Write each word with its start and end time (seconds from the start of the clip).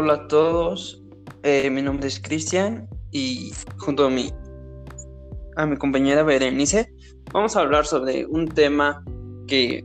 Hola 0.00 0.12
a 0.12 0.28
todos, 0.28 1.02
eh, 1.42 1.68
mi 1.70 1.82
nombre 1.82 2.06
es 2.06 2.20
Cristian 2.20 2.88
y 3.10 3.50
junto 3.78 4.06
a 4.06 4.10
mi, 4.10 4.32
a 5.56 5.66
mi 5.66 5.76
compañera 5.76 6.22
Berenice 6.22 6.88
vamos 7.32 7.56
a 7.56 7.62
hablar 7.62 7.84
sobre 7.84 8.24
un 8.24 8.46
tema 8.46 9.04
que 9.48 9.84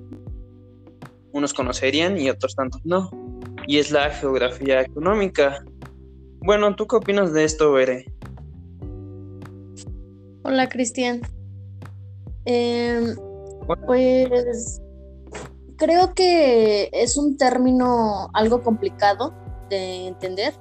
unos 1.31 1.52
conocerían 1.55 2.20
y 2.20 2.29
otros 2.29 2.53
tantos 2.53 2.79
no, 2.85 3.09
y 3.65 3.79
es 3.79 3.89
la 3.89 4.11
geografía 4.11 4.81
económica. 4.81 5.65
Bueno, 6.41 6.75
¿tú 6.75 6.85
qué 6.85 6.98
opinas 6.98 7.34
de 7.34 7.45
esto, 7.45 7.71
Bere? 7.71 8.05
Hola, 10.43 10.70
Cristian. 10.70 11.21
Em, 12.45 13.16
pues 13.88 14.80
creo 15.77 16.13
que 16.13 16.91
es 16.93 17.17
un 17.17 17.35
término 17.35 18.30
algo 18.35 18.61
complicado 18.61 19.41
de 19.70 20.08
entender, 20.08 20.53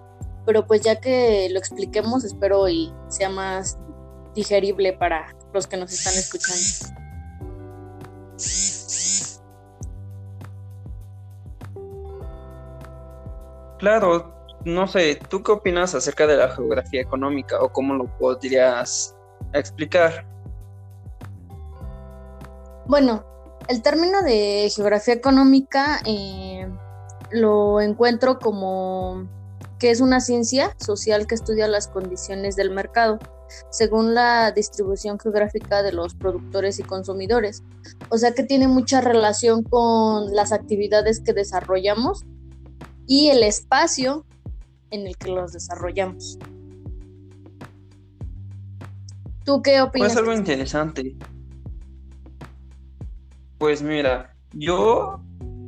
pero 0.44 0.66
pues 0.66 0.82
ya 0.82 1.00
que 1.00 1.48
lo 1.50 1.58
expliquemos, 1.58 2.24
espero 2.24 2.68
y 2.68 2.92
sea 3.08 3.28
más 3.28 3.78
digerible 4.34 4.92
para 4.92 5.34
los 5.52 5.66
que 5.66 5.76
nos 5.76 5.92
están 5.92 6.14
escuchando. 6.14 7.02
Claro, 13.78 14.32
no 14.64 14.86
sé, 14.86 15.18
¿tú 15.28 15.42
qué 15.42 15.52
opinas 15.52 15.94
acerca 15.94 16.26
de 16.26 16.36
la 16.36 16.48
geografía 16.50 17.00
económica 17.00 17.60
o 17.60 17.72
cómo 17.72 17.94
lo 17.94 18.06
podrías 18.18 19.16
explicar? 19.52 20.24
Bueno, 22.86 23.24
el 23.68 23.82
término 23.82 24.22
de 24.22 24.70
geografía 24.74 25.14
económica 25.14 26.00
eh, 26.06 26.51
lo 27.32 27.80
encuentro 27.80 28.38
como 28.38 29.28
que 29.78 29.90
es 29.90 30.00
una 30.00 30.20
ciencia 30.20 30.76
social 30.78 31.26
que 31.26 31.34
estudia 31.34 31.66
las 31.66 31.88
condiciones 31.88 32.54
del 32.54 32.70
mercado 32.70 33.18
según 33.70 34.14
la 34.14 34.50
distribución 34.52 35.18
geográfica 35.18 35.82
de 35.82 35.92
los 35.92 36.14
productores 36.14 36.78
y 36.78 36.82
consumidores. 36.82 37.62
O 38.08 38.18
sea 38.18 38.32
que 38.32 38.42
tiene 38.42 38.68
mucha 38.68 39.00
relación 39.00 39.62
con 39.62 40.34
las 40.34 40.52
actividades 40.52 41.20
que 41.20 41.32
desarrollamos 41.32 42.24
y 43.06 43.28
el 43.28 43.42
espacio 43.42 44.24
en 44.90 45.06
el 45.06 45.16
que 45.16 45.30
los 45.30 45.52
desarrollamos. 45.52 46.38
¿Tú 49.44 49.60
qué 49.62 49.80
opinas? 49.80 50.12
Pues 50.12 50.16
algo 50.16 50.32
interesante. 50.32 51.16
Pues 53.58 53.82
mira, 53.82 54.34
yo 54.52 55.22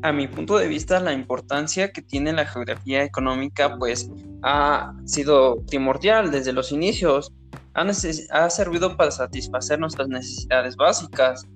a 0.05 0.13
mi 0.13 0.29
punto 0.29 0.59
de 0.59 0.69
vista, 0.69 1.01
la 1.01 1.15
importancia 1.15 1.91
que 1.91 2.03
tiene 2.03 2.35
la 2.35 2.45
geografía 2.45 3.03
económica, 3.03 3.79
pues 3.79 4.11
ha 4.43 4.93
sido 5.07 5.65
primordial 5.65 6.31
desde 6.31 6.53
los 6.53 6.73
inicios. 6.73 7.33
Ha, 7.73 7.87
ha, 8.33 8.51
servido 8.51 8.99
para 8.99 9.11
satisfacer 9.11 9.81
nuestras 9.81 10.09
necesidades 10.09 10.77
básicas 10.77 11.47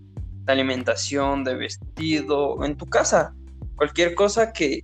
de 0.47 0.51
alimentación, 0.53 1.45
de 1.45 1.57
vestido, 1.57 2.65
en 2.65 2.75
tu 2.75 2.87
casa. 2.87 3.35
Cualquier 3.77 4.15
cosa 4.15 4.51
que 4.51 4.83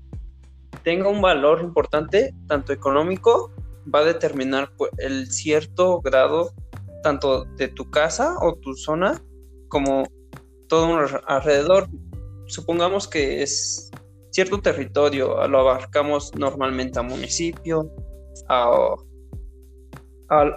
tenga 0.83 1.09
un 1.09 1.23
valor 1.23 1.63
importante, 1.63 2.35
tanto 2.47 2.75
económico, 2.75 3.51
va 3.93 4.01
a 4.01 4.05
determinar 4.05 4.73
pues, 4.77 4.91
el 4.99 5.33
cierto 5.33 6.03
grado 6.03 6.53
tanto 7.03 7.47
de 7.57 7.69
tu 7.69 7.91
casa 7.91 8.37
o 8.43 8.57
tu 8.57 8.75
zona 8.75 9.23
como 9.69 10.05
todo 10.69 10.87
un 10.87 11.21
alrededor 11.27 11.89
supongamos 12.47 13.09
que 13.09 13.43
es 13.43 13.91
cierto 14.31 14.61
territorio, 14.61 15.47
lo 15.47 15.61
abarcamos 15.61 16.35
normalmente 16.35 16.99
a 16.99 17.03
municipio, 17.03 17.91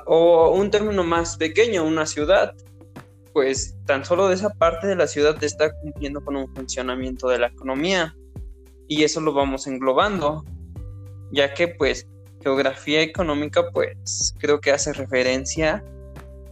o 0.05 0.51
un 0.51 0.71
término 0.71 1.03
más 1.03 1.37
pequeño, 1.37 1.85
una 1.85 2.05
ciudad, 2.05 2.55
pues 3.33 3.77
tan 3.85 4.03
solo 4.03 4.27
de 4.27 4.35
esa 4.35 4.49
parte 4.49 4.87
de 4.87 4.95
la 4.95 5.05
ciudad 5.05 5.41
está 5.43 5.71
cumpliendo 5.79 6.23
con 6.25 6.35
un 6.35 6.53
funcionamiento 6.55 7.27
de 7.27 7.37
la 7.37 7.47
economía. 7.47 8.15
Y 8.87 9.03
eso 9.03 9.21
lo 9.21 9.33
vamos 9.33 9.67
englobando, 9.67 10.43
ya 11.31 11.53
que 11.53 11.67
pues 11.67 12.07
geografía 12.41 13.01
económica 13.01 13.69
pues 13.71 14.33
creo 14.39 14.59
que 14.59 14.71
hace 14.71 14.93
referencia 14.93 15.83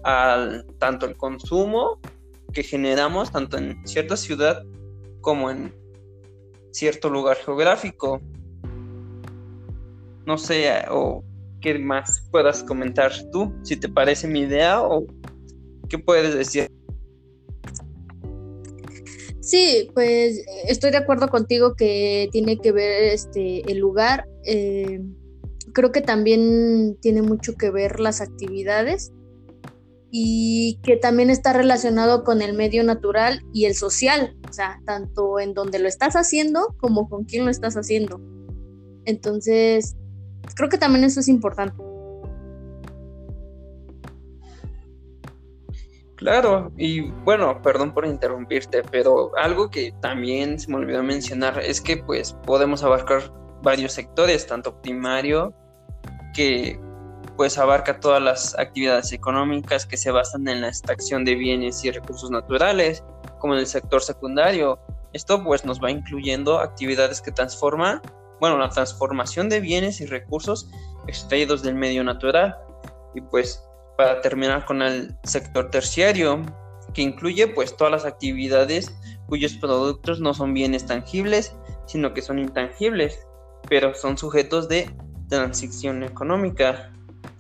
al 0.03 0.65
tanto 0.77 1.05
el 1.07 1.15
consumo 1.15 1.99
que 2.53 2.61
generamos 2.61 3.31
tanto 3.31 3.57
en 3.57 3.87
cierta 3.87 4.17
ciudad 4.17 4.63
como 5.25 5.49
en 5.49 5.73
cierto 6.71 7.09
lugar 7.09 7.37
geográfico. 7.37 8.21
No 10.27 10.37
sé, 10.37 10.69
o 10.91 11.23
qué 11.61 11.79
más 11.79 12.27
puedas 12.31 12.63
comentar 12.63 13.11
tú, 13.31 13.51
si 13.63 13.75
te 13.75 13.89
parece 13.89 14.27
mi 14.27 14.41
idea 14.41 14.83
o 14.83 15.07
qué 15.89 15.97
puedes 15.97 16.35
decir. 16.35 16.69
Sí, 19.41 19.89
pues 19.95 20.45
estoy 20.67 20.91
de 20.91 20.97
acuerdo 20.97 21.27
contigo 21.29 21.75
que 21.75 22.29
tiene 22.31 22.59
que 22.59 22.71
ver 22.71 23.05
este 23.05 23.61
el 23.71 23.79
lugar. 23.79 24.27
Eh, 24.45 25.01
creo 25.73 25.91
que 25.91 26.01
también 26.01 26.97
tiene 27.01 27.23
mucho 27.23 27.55
que 27.55 27.71
ver 27.71 27.99
las 27.99 28.21
actividades 28.21 29.11
y 30.17 30.79
que 30.81 30.95
también 30.95 31.29
está 31.29 31.51
relacionado 31.51 32.23
con 32.23 32.41
el 32.41 32.53
medio 32.53 32.85
natural 32.85 33.43
y 33.51 33.65
el 33.65 33.75
social, 33.75 34.37
o 34.49 34.53
sea, 34.53 34.79
tanto 34.85 35.41
en 35.41 35.53
donde 35.53 35.77
lo 35.77 35.89
estás 35.89 36.15
haciendo 36.15 36.73
como 36.79 37.09
con 37.09 37.25
quién 37.25 37.43
lo 37.43 37.51
estás 37.51 37.75
haciendo. 37.75 38.21
Entonces, 39.03 39.97
creo 40.55 40.69
que 40.69 40.77
también 40.77 41.03
eso 41.03 41.19
es 41.19 41.27
importante. 41.27 41.83
Claro, 46.15 46.71
y 46.77 47.01
bueno, 47.25 47.61
perdón 47.61 47.93
por 47.93 48.05
interrumpirte, 48.05 48.83
pero 48.89 49.35
algo 49.35 49.69
que 49.69 49.93
también 50.01 50.57
se 50.57 50.71
me 50.71 50.77
olvidó 50.77 51.03
mencionar 51.03 51.59
es 51.59 51.81
que 51.81 51.97
pues 51.97 52.31
podemos 52.45 52.83
abarcar 52.83 53.33
varios 53.61 53.91
sectores, 53.91 54.47
tanto 54.47 54.81
primario, 54.81 55.53
que 56.33 56.79
pues 57.35 57.57
abarca 57.57 57.99
todas 57.99 58.21
las 58.21 58.57
actividades 58.57 59.11
económicas 59.11 59.85
que 59.85 59.97
se 59.97 60.11
basan 60.11 60.47
en 60.47 60.61
la 60.61 60.67
extracción 60.67 61.25
de 61.25 61.35
bienes 61.35 61.83
y 61.83 61.91
recursos 61.91 62.31
naturales, 62.31 63.03
como 63.39 63.53
en 63.53 63.59
el 63.59 63.67
sector 63.67 64.01
secundario. 64.01 64.79
Esto 65.13 65.43
pues 65.43 65.65
nos 65.65 65.81
va 65.81 65.91
incluyendo 65.91 66.59
actividades 66.59 67.21
que 67.21 67.31
transforman, 67.31 68.01
bueno, 68.39 68.57
la 68.57 68.69
transformación 68.69 69.49
de 69.49 69.59
bienes 69.59 70.01
y 70.01 70.05
recursos 70.05 70.69
extraídos 71.07 71.61
del 71.63 71.75
medio 71.75 72.03
natural. 72.03 72.55
Y 73.13 73.21
pues 73.21 73.63
para 73.97 74.21
terminar 74.21 74.65
con 74.65 74.81
el 74.81 75.17
sector 75.23 75.69
terciario, 75.69 76.41
que 76.93 77.01
incluye 77.01 77.47
pues 77.47 77.75
todas 77.75 77.91
las 77.91 78.05
actividades 78.05 78.93
cuyos 79.27 79.53
productos 79.53 80.19
no 80.19 80.33
son 80.33 80.53
bienes 80.53 80.85
tangibles, 80.85 81.55
sino 81.87 82.13
que 82.13 82.21
son 82.21 82.39
intangibles, 82.39 83.25
pero 83.69 83.93
son 83.93 84.17
sujetos 84.17 84.67
de 84.69 84.89
transición 85.29 86.03
económica 86.03 86.94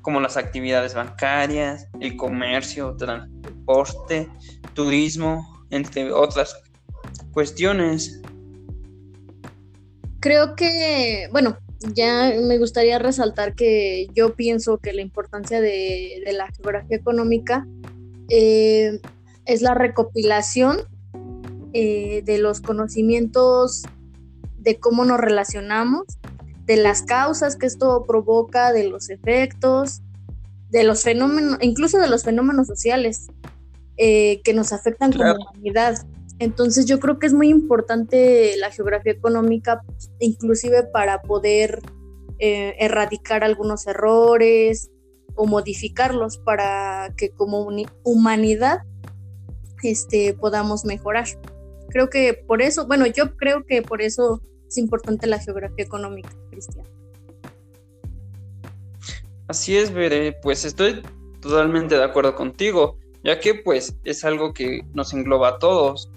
como 0.05 0.19
las 0.19 0.37
actividades 0.37 0.93
bancarias, 0.93 1.87
el 1.99 2.15
comercio, 2.15 2.95
transporte, 2.95 4.29
turismo, 4.75 5.65
entre 5.71 6.11
otras 6.11 6.55
cuestiones. 7.31 8.21
Creo 10.19 10.55
que, 10.55 11.27
bueno, 11.31 11.57
ya 11.95 12.31
me 12.39 12.59
gustaría 12.59 12.99
resaltar 12.99 13.55
que 13.55 14.05
yo 14.13 14.35
pienso 14.35 14.77
que 14.77 14.93
la 14.93 15.01
importancia 15.01 15.59
de, 15.59 16.21
la 16.33 16.51
geografía 16.51 16.97
económica 16.97 17.65
eh, 18.29 18.99
es 19.45 19.63
la 19.63 19.73
recopilación 19.73 20.81
eh, 21.73 22.21
de 22.23 22.37
los 22.37 22.61
conocimientos 22.61 23.81
de 24.59 24.79
cómo 24.79 25.03
nos 25.03 25.19
relacionamos 25.19 26.03
de 26.65 26.77
las 26.77 27.03
causas 27.03 27.55
que 27.55 27.67
esto 27.67 28.03
provoca, 28.07 28.73
de 28.73 28.87
los 28.87 29.09
efectos, 29.09 30.01
de 30.69 30.83
los 30.83 31.03
fenómenos, 31.03 31.57
incluso 31.61 31.99
de 31.99 32.09
los 32.09 32.23
fenómenos 32.23 32.67
sociales 32.67 33.27
eh, 33.97 34.41
que 34.43 34.53
nos 34.53 34.73
afectan 34.73 35.11
como 35.13 35.35
humanidad. 35.35 36.05
Entonces 36.39 36.85
yo 36.85 36.99
creo 36.99 37.17
que 37.17 37.27
es 37.27 37.33
muy 37.33 37.49
importante 37.49 38.57
la 38.57 38.71
geografía 38.71 39.13
económica, 39.13 39.81
inclusive 40.19 40.83
para 40.83 41.21
poder 41.21 41.81
eh, 42.39 42.75
erradicar 42.79 43.43
algunos 43.43 43.87
errores 43.87 44.89
o 45.35 45.45
modificarlos 45.45 46.37
para 46.37 47.13
que 47.15 47.29
como 47.29 47.67
humanidad 48.03 48.79
este, 49.83 50.33
podamos 50.33 50.83
mejorar. 50.83 51.27
Creo 51.89 52.09
que 52.09 52.33
por 52.33 52.61
eso, 52.61 52.87
bueno, 52.87 53.05
yo 53.05 53.37
creo 53.37 53.65
que 53.65 53.81
por 53.81 54.01
eso 54.01 54.41
es 54.67 54.77
importante 54.77 55.27
la 55.27 55.39
geografía 55.39 55.85
económica, 55.85 56.29
Cristian. 56.49 56.85
Así 59.47 59.77
es, 59.77 59.93
Bere, 59.93 60.33
pues 60.41 60.65
estoy 60.65 61.01
totalmente 61.39 61.95
de 61.95 62.03
acuerdo 62.03 62.33
contigo, 62.35 62.97
ya 63.23 63.39
que 63.39 63.55
pues 63.55 63.95
es 64.03 64.25
algo 64.25 64.53
que 64.53 64.81
nos 64.93 65.13
engloba 65.13 65.49
a 65.49 65.59
todos. 65.59 66.11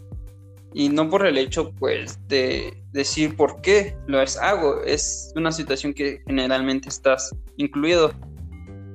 y 0.75 0.91
no 0.91 1.09
por 1.09 1.27
el 1.27 1.39
hecho 1.39 1.73
pues 1.73 2.19
de 2.29 2.83
decir 2.93 3.37
por 3.37 3.61
qué 3.63 3.97
lo 4.07 4.19
hago, 4.41 4.83
es 4.85 5.33
una 5.35 5.51
situación 5.51 5.95
que 5.95 6.21
generalmente 6.27 6.91
estás 6.91 7.35
incluido, 7.57 8.13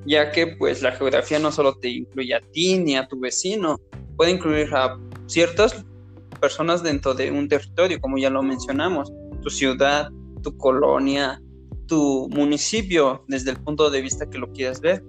ya 0.05 0.31
que 0.31 0.47
pues 0.47 0.81
la 0.81 0.91
geografía 0.91 1.39
no 1.39 1.51
solo 1.51 1.73
te 1.75 1.89
incluye 1.89 2.35
a 2.35 2.41
ti 2.41 2.77
ni 2.77 2.95
a 2.95 3.07
tu 3.07 3.19
vecino, 3.19 3.79
puede 4.15 4.31
incluir 4.31 4.73
a 4.75 4.99
ciertas 5.25 5.83
personas 6.39 6.83
dentro 6.83 7.13
de 7.13 7.31
un 7.31 7.47
territorio, 7.47 7.99
como 7.99 8.17
ya 8.17 8.29
lo 8.29 8.43
mencionamos, 8.43 9.11
tu 9.43 9.49
ciudad, 9.49 10.09
tu 10.41 10.57
colonia, 10.57 11.41
tu 11.87 12.29
municipio, 12.29 13.23
desde 13.27 13.51
el 13.51 13.57
punto 13.57 13.89
de 13.89 14.01
vista 14.01 14.29
que 14.29 14.37
lo 14.37 14.51
quieras 14.51 14.81
ver. 14.81 15.03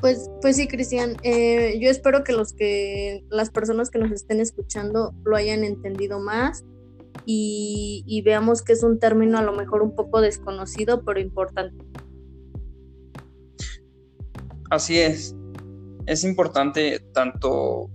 Pues, 0.00 0.30
pues 0.42 0.56
sí, 0.56 0.68
Cristian. 0.68 1.16
Eh, 1.22 1.78
yo 1.80 1.88
espero 1.88 2.22
que 2.22 2.32
los 2.32 2.52
que 2.52 3.24
las 3.30 3.50
personas 3.50 3.90
que 3.90 3.98
nos 3.98 4.12
estén 4.12 4.40
escuchando 4.40 5.14
lo 5.24 5.36
hayan 5.36 5.64
entendido 5.64 6.20
más 6.20 6.64
y, 7.24 8.04
y 8.06 8.22
veamos 8.22 8.62
que 8.62 8.74
es 8.74 8.82
un 8.82 8.98
término 8.98 9.38
a 9.38 9.42
lo 9.42 9.52
mejor 9.52 9.82
un 9.82 9.94
poco 9.94 10.20
desconocido, 10.20 11.02
pero 11.02 11.18
importante. 11.18 11.84
Así 14.70 14.98
es. 14.98 15.34
Es 16.06 16.24
importante 16.24 17.00
tanto 17.12 17.90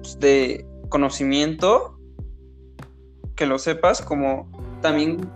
pues, 0.00 0.18
de 0.18 0.66
conocimiento 0.90 1.98
que 3.36 3.46
lo 3.46 3.58
sepas 3.58 4.02
como 4.02 4.50
también 4.82 5.26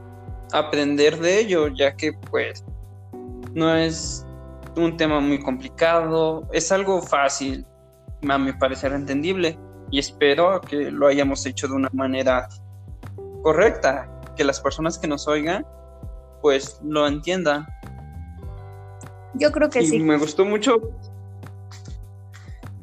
aprender 0.53 1.19
de 1.19 1.41
ello, 1.41 1.69
ya 1.69 1.97
que 1.97 2.13
pues 2.31 2.63
no 3.55 3.75
es 3.75 4.27
un 4.77 4.97
tema 4.97 5.21
muy 5.21 5.41
complicado, 5.41 6.47
es 6.53 6.71
algo 6.71 7.01
fácil, 7.01 7.67
a 8.29 8.39
mi 8.39 8.53
parecer 8.53 8.93
entendible, 8.93 9.59
y 9.91 9.99
espero 9.99 10.61
que 10.61 10.91
lo 10.91 11.07
hayamos 11.07 11.47
hecho 11.47 11.69
de 11.69 11.75
una 11.75 11.89
manera 11.93 12.49
correcta, 13.43 14.11
que 14.37 14.45
las 14.45 14.61
personas 14.61 14.99
que 14.99 15.07
nos 15.07 15.29
oigan, 15.29 15.67
pues 16.43 16.81
lo 16.83 17.07
entiendan. 17.07 17.67
Yo 19.35 19.51
creo 19.53 19.71
que 19.71 19.83
sí. 19.83 19.99
Me 20.01 20.19
gustó 20.19 20.45
mucho. 20.45 20.81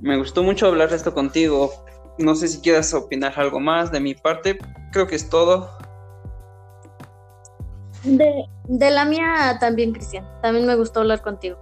Me 0.02 0.18
gustó 0.18 0.42
mucho 0.42 0.68
hablar 0.68 0.90
de 0.90 0.96
esto 0.96 1.14
contigo. 1.14 1.72
No 2.22 2.36
sé 2.36 2.48
si 2.48 2.62
quieras 2.62 2.94
opinar 2.94 3.34
algo 3.36 3.60
más 3.60 3.92
de 3.92 4.00
mi 4.00 4.14
parte. 4.14 4.58
Creo 4.92 5.08
que 5.08 5.16
es 5.16 5.30
todo. 5.30 5.70
De, 8.04 8.46
de 8.68 8.92
la 8.92 9.06
mía 9.06 9.58
también, 9.60 9.94
Cristian. 9.94 10.28
También 10.42 10.66
me 10.66 10.76
gustó 10.76 11.02
hablar 11.02 11.22
contigo. 11.22 11.58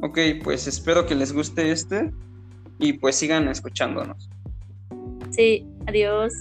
Ok, 0.00 0.18
pues 0.42 0.66
espero 0.66 1.06
que 1.06 1.14
les 1.14 1.32
guste 1.32 1.70
este 1.70 2.12
y 2.78 2.94
pues 2.94 3.16
sigan 3.16 3.48
escuchándonos. 3.48 4.28
Sí, 5.30 5.66
adiós. 5.86 6.32